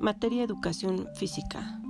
[0.00, 1.80] Materia Educación Física.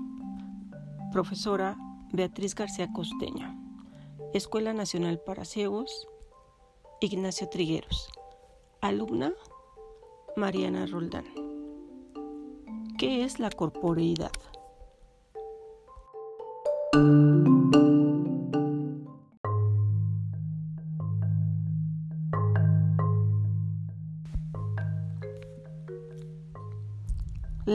[1.13, 1.77] Profesora
[2.11, 3.55] Beatriz García Costeño.
[4.33, 6.09] Escuela Nacional para Ciegos.
[7.03, 8.09] Ignacio Trigueros.
[8.81, 9.35] Alumna
[10.37, 11.27] Mariana Roldán.
[12.97, 14.33] ¿Qué es la corporeidad?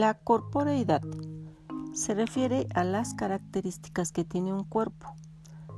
[0.04, 1.00] La corporeidad
[1.94, 5.14] se refiere a las características que tiene un cuerpo,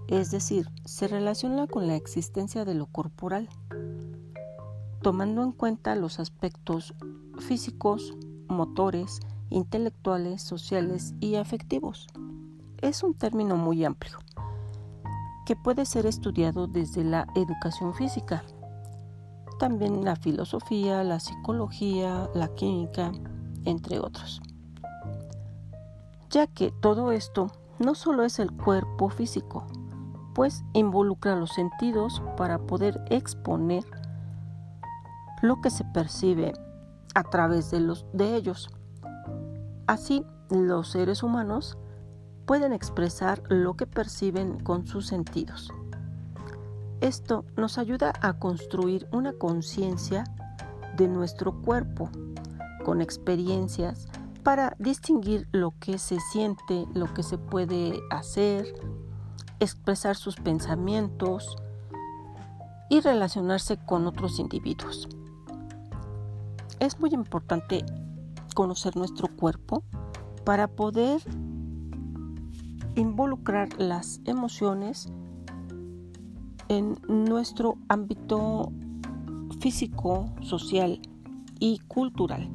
[0.08, 3.48] es decir, se relaciona con la existencia de lo corporal,
[5.00, 6.92] tomando en cuenta los aspectos
[7.38, 8.16] físicos,
[8.48, 12.08] motores, intelectuales, sociales y afectivos.
[12.82, 14.18] Es un término muy amplio
[15.46, 18.42] que puede ser estudiado desde la educación física,
[19.60, 23.12] también la filosofía, la psicología, la química,
[23.66, 24.40] entre otros.
[26.30, 29.66] Ya que todo esto no solo es el cuerpo físico,
[30.34, 33.84] pues involucra los sentidos para poder exponer
[35.42, 36.54] lo que se percibe
[37.14, 38.70] a través de, los, de ellos.
[39.86, 41.78] Así, los seres humanos
[42.46, 45.70] pueden expresar lo que perciben con sus sentidos.
[47.01, 50.24] Esto nos ayuda a construir una conciencia
[50.96, 52.10] de nuestro cuerpo
[52.87, 54.06] con experiencias
[54.45, 58.65] para distinguir lo que se siente, lo que se puede hacer,
[59.59, 61.57] expresar sus pensamientos
[62.88, 65.09] y relacionarse con otros individuos.
[66.78, 67.84] Es muy importante
[68.54, 69.82] conocer nuestro cuerpo
[70.44, 71.20] para poder
[72.94, 75.09] involucrar las emociones
[76.69, 78.70] en nuestro ámbito
[79.59, 81.00] físico, social
[81.59, 82.48] y cultural.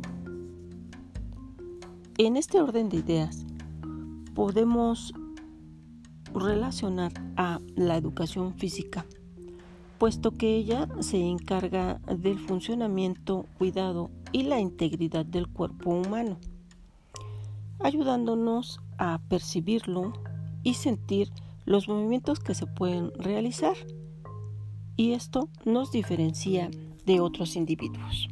[2.17, 3.45] En este orden de ideas
[4.35, 5.13] podemos
[6.33, 9.05] relacionar a la educación física,
[9.97, 16.37] puesto que ella se encarga del funcionamiento, cuidado y la integridad del cuerpo humano,
[17.79, 20.13] ayudándonos a percibirlo
[20.63, 21.29] y sentir
[21.65, 23.75] los movimientos que se pueden realizar.
[24.97, 26.69] Y esto nos diferencia
[27.05, 28.27] de otros individuos.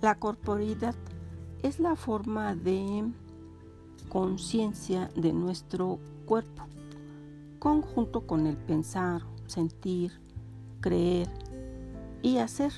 [0.00, 0.94] La corporidad
[1.62, 3.04] es la forma de
[4.08, 6.62] conciencia de nuestro cuerpo,
[7.58, 10.18] conjunto con el pensar, sentir,
[10.80, 11.28] creer
[12.22, 12.72] y hacer,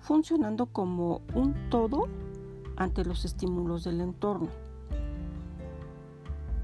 [0.00, 2.08] funcionando como un todo
[2.76, 4.50] ante los estímulos del entorno.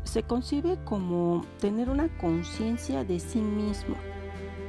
[0.05, 3.97] Se concibe como tener una conciencia de sí mismo,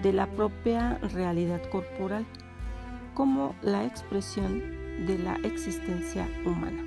[0.04, 2.26] de la propia realidad corporal,
[3.14, 6.84] como la expresión de la existencia humana,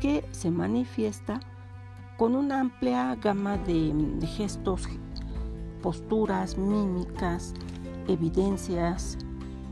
[0.00, 1.40] que se manifiesta
[2.16, 3.92] con una amplia gama de,
[4.26, 4.88] gestos,
[5.82, 7.54] posturas, mímicas,
[8.06, 9.18] evidencias,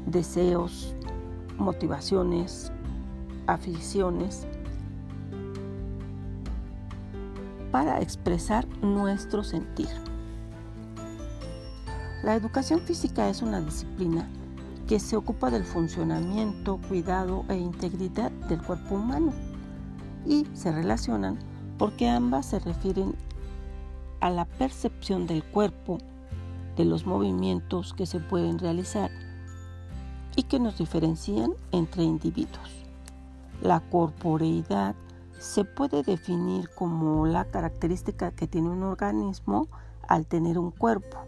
[0.07, 0.95] deseos,
[1.59, 2.73] motivaciones,
[3.47, 4.47] aficiones,
[7.71, 9.89] para expresar nuestro sentir.
[12.23, 14.29] La educación física es una disciplina
[14.87, 19.33] que se ocupa del funcionamiento, cuidado e integridad del cuerpo humano
[20.27, 21.39] y se relacionan
[21.79, 23.15] porque ambas se refieren
[24.21, 25.99] a la percepción del cuerpo,
[26.77, 29.11] de los movimientos que se pueden realizar
[30.37, 32.85] y que nos diferencian entre individuos.
[33.61, 34.95] La corporeidad
[35.39, 39.69] se puede definir como la característica que tiene un organismo
[40.07, 41.19] al tener un cuerpo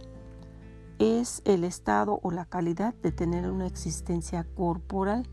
[0.98, 5.28] es el estado o la calidad de tener una existencia corporal.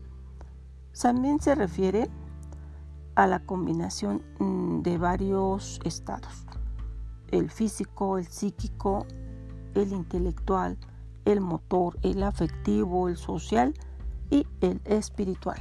[1.00, 2.10] También se refiere
[3.14, 6.46] a la combinación mm, de varios estados,
[7.30, 9.06] el físico, el psíquico,
[9.74, 10.78] el intelectual,
[11.24, 13.74] el motor, el afectivo, el social
[14.30, 15.60] y el espiritual.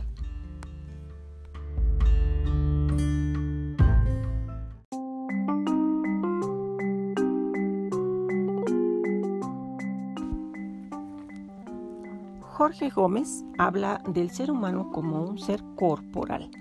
[12.61, 16.51] Jorge Gómez habla del ser humano como un ser corporal,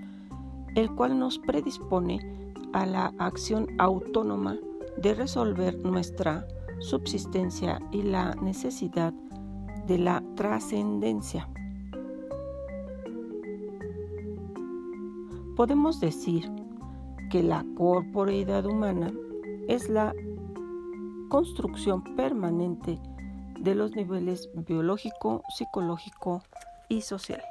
[0.75, 2.19] el cual nos predispone
[2.73, 4.57] a la acción autónoma
[4.97, 6.47] de resolver nuestra
[6.79, 9.13] subsistencia y la necesidad
[9.87, 11.47] de la trascendencia.
[15.55, 16.51] Podemos decir
[17.29, 19.13] que la corporeidad humana
[19.69, 20.15] es la
[21.29, 22.99] construcción permanente
[23.61, 26.43] de los niveles biológico, psicológico
[26.89, 27.43] y social.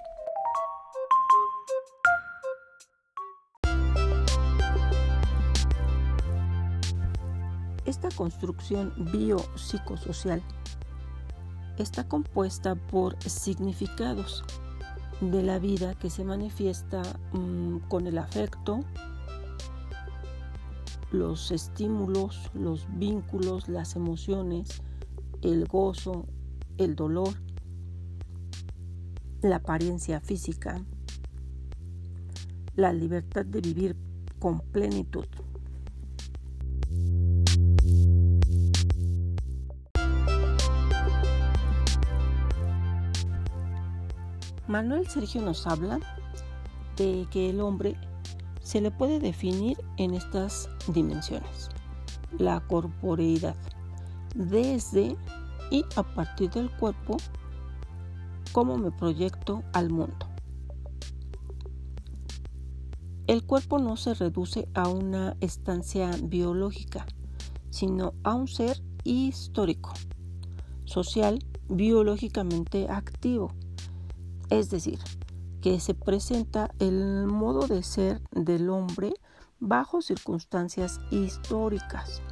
[7.85, 10.41] Esta construcción biopsicosocial
[11.77, 14.43] está compuesta por significados
[15.21, 17.03] de la vida que se manifiesta
[17.33, 18.79] mm, con el afecto,
[21.11, 24.81] los estímulos, los vínculos, las emociones,
[25.41, 26.25] el gozo,
[26.77, 27.33] el dolor,
[29.41, 30.83] la apariencia física,
[32.75, 33.95] la libertad de vivir
[34.39, 35.25] con plenitud.
[44.69, 45.99] Manuel Sergio nos habla
[46.95, 47.95] de que el hombre
[48.61, 51.69] se le puede definir en estas dimensiones.
[52.37, 53.55] La corporeidad,
[54.35, 55.15] desde
[55.71, 57.17] y a partir del cuerpo,
[58.51, 60.27] cómo me proyecto al mundo.
[63.27, 67.05] El cuerpo no se reduce a una estancia biológica,
[67.69, 69.93] sino a un ser histórico,
[70.85, 73.53] social, biológicamente activo,
[74.49, 74.97] es decir,
[75.61, 79.13] que se presenta el modo de ser del hombre
[79.59, 82.23] bajo circunstancias históricas,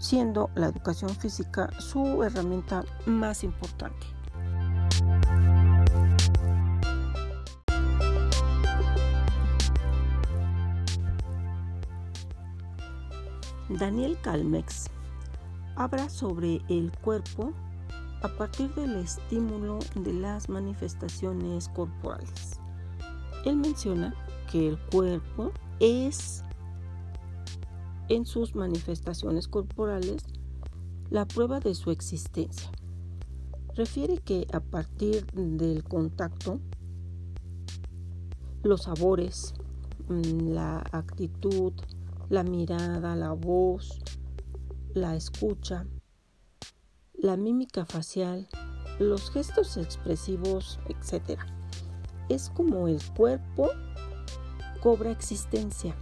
[0.00, 4.06] siendo la educación física su herramienta más importante.
[13.68, 14.86] Daniel Calmex
[15.76, 17.52] habla sobre el cuerpo
[18.22, 22.58] a partir del estímulo de las manifestaciones corporales.
[23.44, 24.14] Él menciona
[24.50, 26.42] que el cuerpo es
[28.10, 30.24] en sus manifestaciones corporales
[31.10, 32.70] la prueba de su existencia.
[33.76, 36.60] Refiere que a partir del contacto,
[38.64, 39.54] los sabores,
[40.08, 41.72] mm, la actitud,
[42.28, 44.00] la mirada, la voz,
[44.92, 45.86] la escucha,
[47.14, 48.48] la mímica facial,
[48.98, 51.38] los gestos expresivos, etc.
[52.28, 53.70] Es como el cuerpo
[54.82, 55.94] cobra existencia.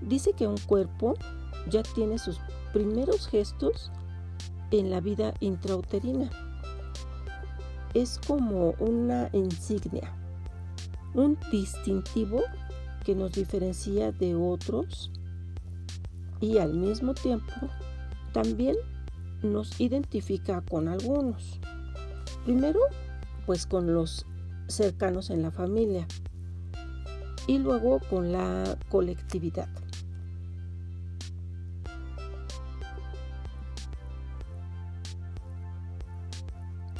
[0.00, 1.14] Dice que un cuerpo
[1.68, 2.38] ya tiene sus
[2.72, 3.90] primeros gestos
[4.70, 6.30] en la vida intrauterina.
[7.94, 10.12] Es como una insignia,
[11.14, 12.42] un distintivo
[13.04, 15.10] que nos diferencia de otros
[16.40, 17.52] y al mismo tiempo
[18.32, 18.76] también
[19.42, 21.60] nos identifica con algunos.
[22.44, 22.80] Primero,
[23.46, 24.26] pues con los
[24.66, 26.06] cercanos en la familia
[27.46, 29.68] y luego con la colectividad.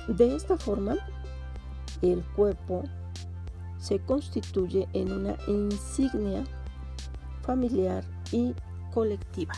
[0.09, 0.97] De esta forma,
[2.01, 2.85] el cuerpo
[3.79, 6.45] se constituye en una insignia
[7.43, 8.55] familiar y
[8.93, 9.55] colectiva.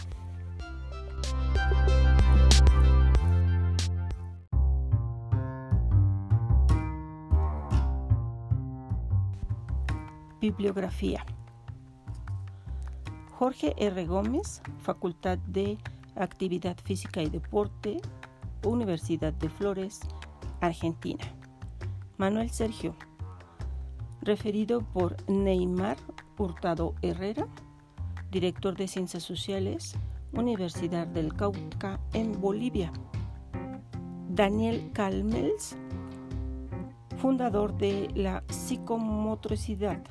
[10.41, 11.25] Bibliografía.
[13.39, 14.07] Jorge R.
[14.07, 15.79] Gómez, Facultad de
[16.17, 18.01] Actividad Física y Deporte,
[18.65, 20.01] Universidad de Flores,
[20.61, 21.25] Argentina.
[22.17, 22.97] Manuel Sergio,
[24.23, 25.97] referido por Neymar
[26.37, 27.47] Hurtado Herrera,
[28.31, 29.97] director de Ciencias Sociales,
[30.33, 32.93] Universidad del Cauca en Bolivia.
[34.29, 35.77] Daniel Calmels,
[37.17, 40.03] fundador de la psicomotricidad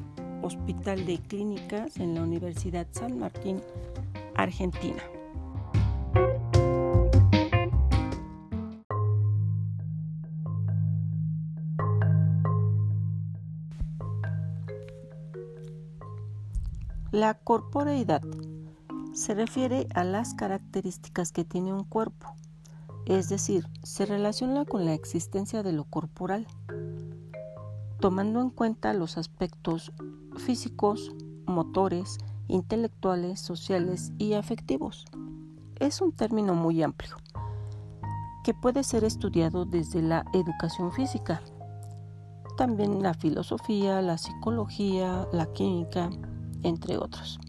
[0.42, 3.62] Hospital de Clínicas en la Universidad San Martín,
[4.36, 5.02] Argentina.
[17.18, 18.22] La corporeidad
[19.12, 22.36] se refiere a las características que tiene un cuerpo,
[23.08, 26.46] es decir, se relaciona con la existencia de lo corporal,
[28.00, 29.92] tomando en cuenta los aspectos
[30.36, 31.12] físicos,
[31.48, 35.06] motores, intelectuales, sociales y afectivos.
[35.80, 37.16] Es un término muy amplio
[38.44, 41.42] que puede ser estudiado desde la educación física,
[42.58, 46.12] también la filosofía, la psicología, la química,
[46.64, 47.40] entre otros.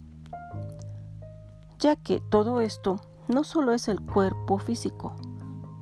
[1.78, 5.14] Ya que todo esto no solo es el cuerpo físico,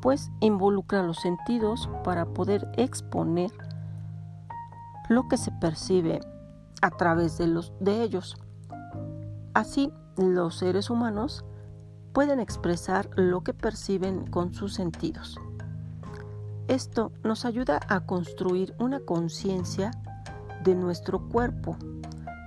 [0.01, 3.51] pues involucra los sentidos para poder exponer
[5.09, 6.21] lo que se percibe
[6.83, 8.37] a través de, los, de ellos.
[9.55, 11.45] Así, los seres humanos
[12.13, 15.39] pueden expresar lo que perciben con sus sentidos.
[16.69, 19.93] Esto nos ayuda a construir una conciencia
[20.65, 21.77] de nuestro cuerpo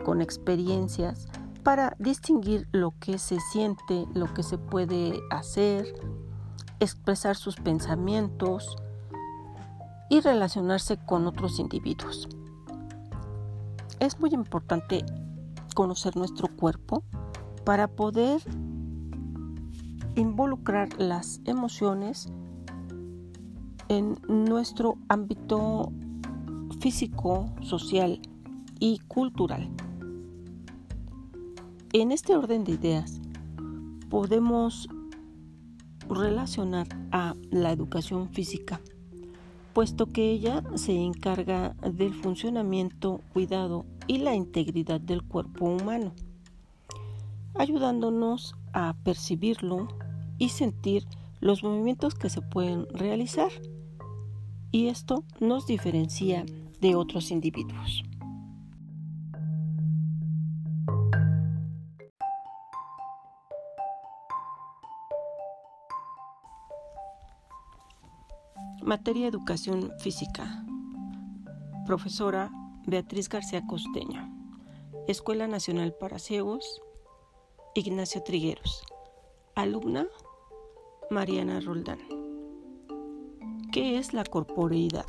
[0.10, 1.28] con experiencias
[1.62, 5.86] para distinguir lo que se siente, lo que se puede hacer,
[6.80, 8.76] expresar sus pensamientos
[10.10, 12.28] y relacionarse con otros individuos.
[14.00, 15.06] Es muy importante
[15.76, 17.04] conocer nuestro cuerpo
[17.64, 18.42] para poder
[20.16, 22.30] involucrar las emociones
[23.90, 25.92] en nuestro ámbito
[26.80, 28.20] físico, social
[28.80, 29.70] y cultural.
[31.92, 33.20] En este orden de ideas
[34.12, 34.88] podemos
[36.08, 38.80] relacionar a la educación física,
[39.74, 46.14] puesto que ella se encarga del funcionamiento, cuidado y la integridad del cuerpo humano,
[47.56, 49.88] ayudándonos a percibirlo
[50.38, 51.08] y sentir
[51.40, 53.52] los movimientos que se pueden realizar.
[54.72, 56.46] Y esto nos diferencia
[56.82, 58.04] de otros individuos.
[68.90, 70.66] Materia Educación Física.
[71.86, 72.50] Profesora
[72.88, 74.28] Beatriz García Costeño.
[75.08, 76.82] Escuela Nacional para Ciegos.
[77.76, 78.84] Ignacio Trigueros.
[79.54, 80.08] Alumna
[81.12, 82.00] Mariana Roldán.
[83.72, 85.06] ¿Qué es la corporeidad?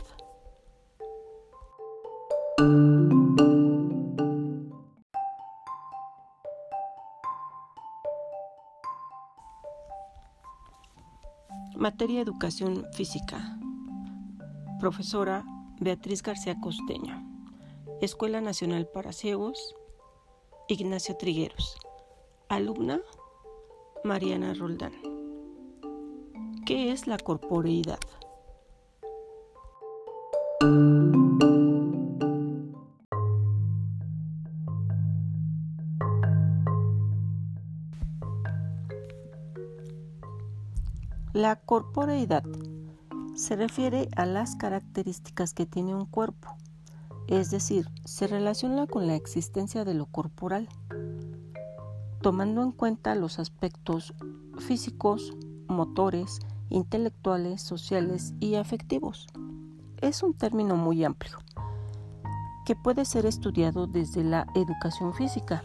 [11.77, 13.57] Materia Educación Física.
[14.81, 15.45] Profesora
[15.79, 17.23] Beatriz García Costeño.
[18.01, 19.75] Escuela Nacional para Ciegos.
[20.69, 21.77] Ignacio Trigueros.
[22.49, 23.03] Alumna
[24.05, 24.95] Mariana Roldán.
[26.65, 28.01] ¿Qué es la corporeidad?
[41.35, 42.45] La corporeidad
[43.41, 46.57] se refiere a las características que tiene un cuerpo,
[47.27, 50.69] es decir, se relaciona con la existencia de lo corporal,
[52.21, 54.13] tomando en cuenta los aspectos
[54.59, 55.33] físicos,
[55.69, 59.27] motores, intelectuales, sociales y afectivos.
[60.03, 61.39] Es un término muy amplio
[62.67, 65.65] que puede ser estudiado desde la educación física,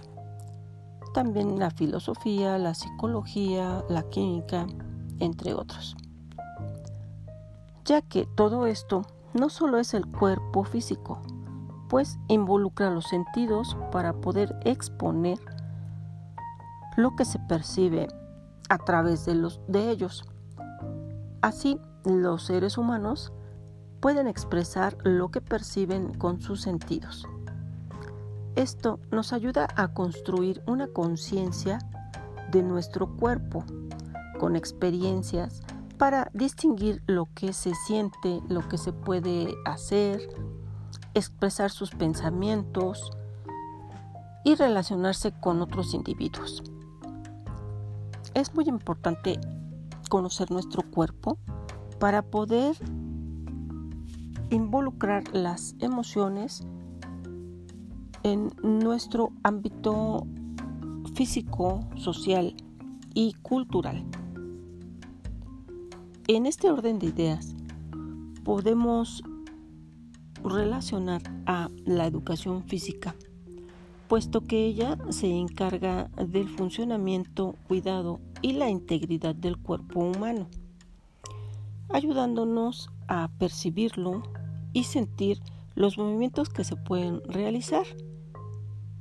[1.14, 4.66] también la filosofía, la psicología, la química,
[5.20, 5.98] entre otros
[7.86, 11.22] ya que todo esto no solo es el cuerpo físico,
[11.88, 15.40] pues involucra los sentidos para poder exponer
[16.98, 18.08] lo que se percibe
[18.70, 20.26] a través de, los, de ellos.
[21.42, 23.32] Así, los seres humanos
[24.00, 27.28] pueden expresar lo que perciben con sus sentidos.
[28.56, 31.80] Esto nos ayuda a construir una conciencia
[32.52, 33.64] de nuestro cuerpo
[34.40, 35.62] con experiencias
[35.98, 40.22] para distinguir lo que se siente, lo que se puede hacer,
[41.14, 43.12] expresar sus pensamientos
[44.44, 46.64] y relacionarse con otros individuos.
[48.34, 49.40] Es muy importante
[50.10, 51.38] conocer nuestro cuerpo
[52.00, 52.76] para poder
[54.50, 56.66] involucrar las emociones
[58.24, 60.28] en nuestro ámbito
[61.16, 62.56] físico, social
[63.14, 64.06] y cultural.
[66.28, 67.56] En este orden de ideas
[68.44, 69.22] podemos
[70.44, 73.16] relacionar a la educación física,
[74.08, 80.48] puesto que ella se encarga del funcionamiento, cuidado y la integridad del cuerpo humano,
[81.90, 84.24] ayudándonos a percibirlo
[84.74, 85.40] y sentir
[85.76, 87.86] los movimientos que se pueden realizar.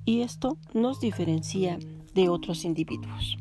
[0.05, 1.79] Y esto nos diferencia
[2.15, 3.39] de otros individuos.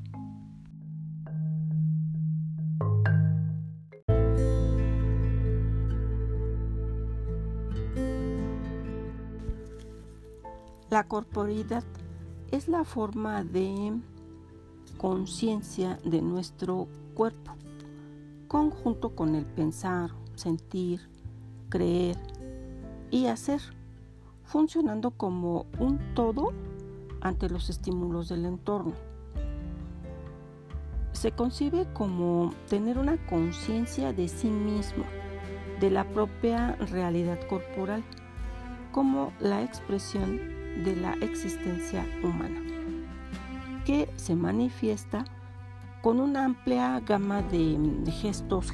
[10.94, 11.84] La corporidad
[12.52, 14.00] es la forma de
[15.00, 17.56] conciencia de nuestro cuerpo,
[18.48, 21.02] conjunto con el pensar, sentir,
[21.70, 22.16] creer
[23.10, 23.60] y hacer,
[24.44, 26.54] funcionando como un todo
[27.22, 28.94] ante los estímulos del entorno.
[31.14, 35.06] Se concibe como tener una conciencia de sí mismo,
[35.80, 38.04] de la propia realidad corporal,
[38.92, 42.62] como la expresión de la existencia humana,
[43.86, 45.26] que se manifiesta
[46.02, 47.78] con una amplia gama de,
[48.12, 48.74] gestos,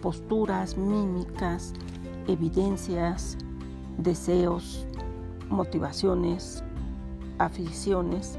[0.00, 1.72] posturas, mímicas,
[2.26, 3.36] evidencias,
[3.96, 4.86] deseos,
[5.48, 6.62] motivaciones,
[7.38, 8.38] aficiones,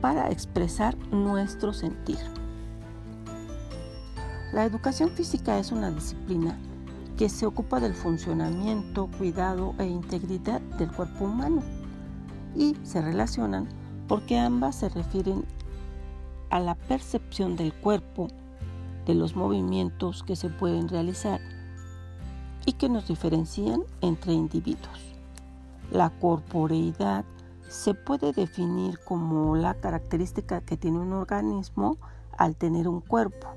[0.00, 2.18] para expresar nuestro sentir.
[4.52, 6.58] La educación física es una disciplina
[7.16, 11.62] que se ocupa del funcionamiento, cuidado e integridad del cuerpo humano
[12.54, 13.68] y se relacionan
[14.06, 15.44] porque ambas se refieren
[16.50, 18.28] a la percepción del cuerpo,
[19.04, 21.40] de los movimientos que se pueden realizar
[22.66, 25.14] y que nos diferencian entre individuos.
[25.90, 27.24] La corporeidad
[27.68, 31.98] se puede definir como la característica que tiene un organismo
[32.36, 33.48] al tener un cuerpo.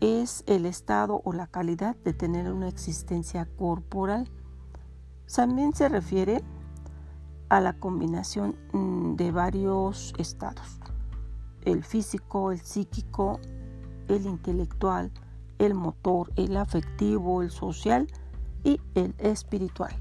[0.00, 4.30] Es el estado o la calidad de tener una existencia corporal.
[5.34, 6.42] También se refiere
[7.50, 10.80] a la combinación mm, de varios estados.
[11.62, 13.40] El físico, el psíquico,
[14.08, 15.12] el intelectual,
[15.58, 18.06] el motor, el afectivo, el social
[18.64, 19.94] y el espiritual.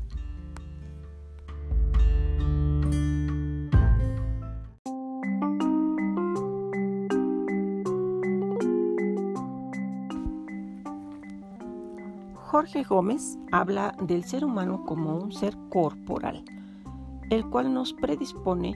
[12.60, 16.44] Jorge Gómez habla del ser humano como un ser corporal,
[17.30, 18.76] el cual nos predispone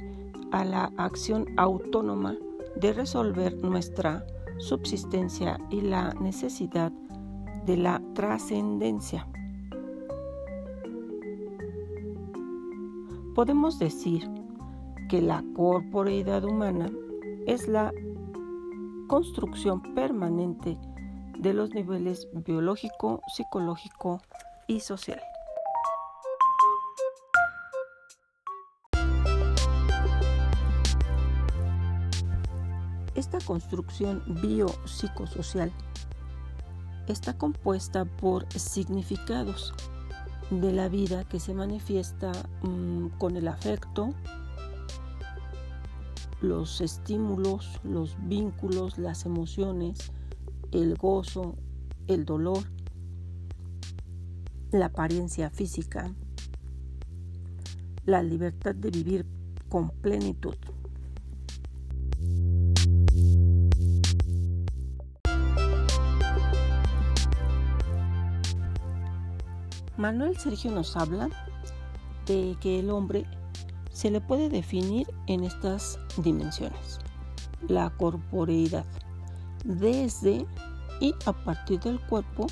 [0.53, 2.37] a la acción autónoma
[2.77, 4.25] de resolver nuestra
[4.57, 6.93] subsistencia y la necesidad
[7.65, 9.27] de la trascendencia.
[13.35, 14.31] Podemos decir
[15.09, 16.89] que la corporeidad humana
[17.47, 17.91] es la
[19.09, 20.77] construcción permanente
[21.43, 24.21] de los niveles biológico, psicológico
[24.65, 25.21] y social.
[33.13, 35.71] Esta construcción biopsicosocial
[37.07, 39.73] está compuesta por significados
[40.49, 44.13] de la vida que se manifiesta mm, con el afecto,
[46.39, 50.13] los estímulos, los vínculos, las emociones,
[50.73, 51.55] el gozo,
[52.07, 52.63] el dolor,
[54.71, 56.13] la apariencia física,
[58.05, 59.25] la libertad de vivir
[59.69, 60.55] con plenitud.
[69.95, 71.29] Manuel Sergio nos habla
[72.25, 73.25] de que el hombre
[73.91, 76.99] se le puede definir en estas dimensiones.
[77.67, 78.85] La corporeidad,
[79.63, 80.45] desde
[80.99, 82.47] y a partir del cuerpo,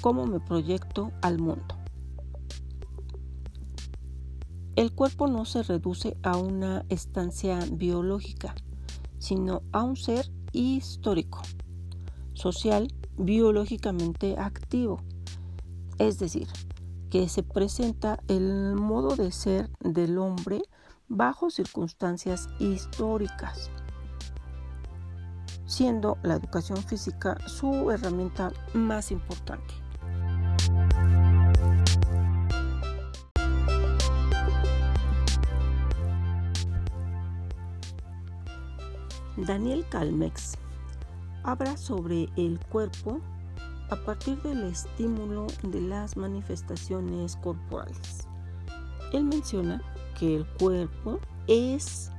[0.00, 1.76] cómo me proyecto al mundo.
[4.76, 8.54] El cuerpo no se reduce a una estancia biológica,
[9.18, 11.42] sino a un ser histórico,
[12.32, 15.00] social, biológicamente activo
[15.98, 16.48] es decir,
[17.10, 20.62] que se presenta el modo de ser del hombre
[21.08, 23.70] bajo circunstancias históricas,
[25.72, 29.72] siendo la educación física su herramienta más importante.
[39.38, 40.58] Daniel Calmex
[41.42, 43.20] habla sobre el cuerpo
[43.88, 48.28] a partir del estímulo de las manifestaciones corporales.
[49.14, 49.80] Él menciona
[50.18, 52.11] que el cuerpo es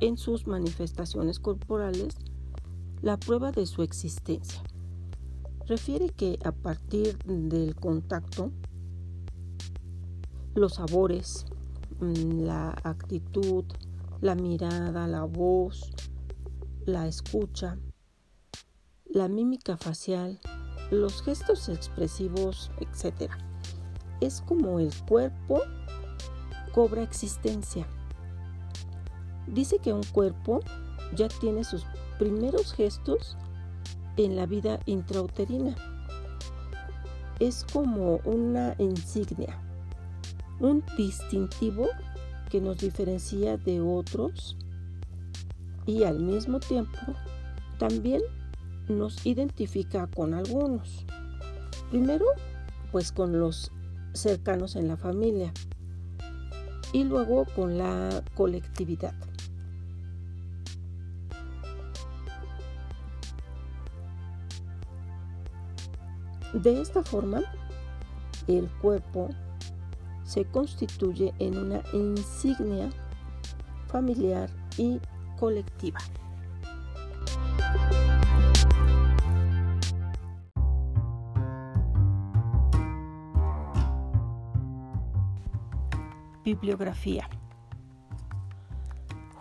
[0.00, 2.16] en sus manifestaciones corporales
[3.02, 4.62] la prueba de su existencia.
[5.66, 8.52] Refiere que a partir del contacto,
[10.54, 11.46] los sabores,
[12.00, 13.64] mm, la actitud,
[14.20, 15.92] la mirada, la voz,
[16.84, 17.78] la escucha,
[19.04, 20.40] la mímica facial,
[20.90, 23.30] los gestos expresivos, etc.
[24.20, 25.62] Es como el cuerpo
[26.72, 27.86] cobra existencia.
[29.46, 30.60] Dice que un cuerpo
[31.14, 31.84] ya tiene sus
[32.18, 33.36] primeros gestos
[34.16, 35.74] en la vida intrauterina.
[37.38, 39.60] Es como una insignia,
[40.60, 41.88] un distintivo
[42.50, 44.56] que nos diferencia de otros
[45.84, 46.98] y al mismo tiempo
[47.78, 48.22] también
[48.88, 51.04] nos identifica con algunos.
[51.90, 52.24] Primero,
[52.90, 53.70] pues con los
[54.12, 55.52] cercanos en la familia
[56.92, 59.14] y luego con la colectividad.
[66.56, 67.42] De esta forma,
[68.48, 69.28] el cuerpo
[70.24, 72.88] se constituye en una insignia
[73.88, 74.98] familiar y
[75.38, 75.98] colectiva.
[86.42, 87.28] Bibliografía.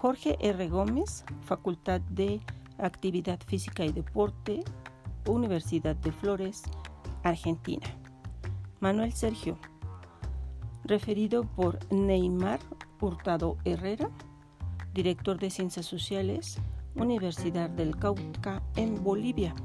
[0.02, 0.68] Jorge R.
[0.68, 2.42] Gómez, Facultad de
[2.78, 4.66] Actividad Física y Deporte,
[5.26, 6.64] Universidad de Flores,
[7.26, 7.86] Argentina.
[8.80, 9.58] Manuel Sergio,
[10.84, 12.60] referido por Neymar
[13.02, 14.10] Hurtado Herrera,
[14.94, 16.60] director de Ciencias Sociales,
[16.96, 19.56] Universidad del Cauca en Bolivia.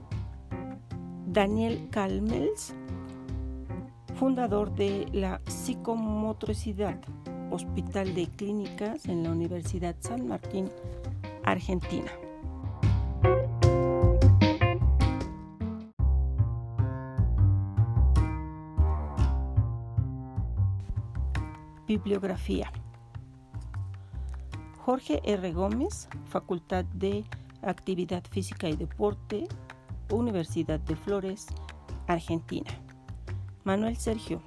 [1.27, 2.75] Daniel Calmels,
[4.15, 6.99] fundador de la psicomotricidad
[7.51, 10.71] Hospital de Clínicas en la Universidad San Martín,
[11.45, 12.11] Argentina.
[21.91, 22.71] Bibliografía.
[24.79, 25.53] Jorge R.
[25.53, 27.25] Gómez, Facultad de
[27.63, 29.49] Actividad Física y Deporte,
[30.09, 31.49] Universidad de Flores,
[32.07, 32.71] Argentina.
[33.65, 34.41] Manuel Sergio,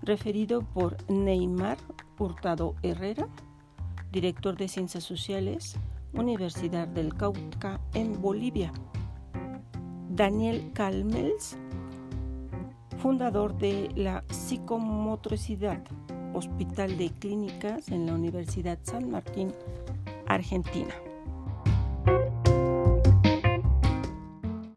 [0.00, 1.76] referido por Neymar
[2.18, 3.28] Hurtado Herrera,
[4.10, 5.76] director de Ciencias Sociales,
[6.14, 8.72] Universidad del Cauca en Bolivia.
[10.08, 11.58] Daniel Calmels,
[12.96, 15.84] fundador de la psicomotricidad
[16.34, 19.52] Hospital de Clínicas en la Universidad San Martín,
[20.26, 20.94] Argentina.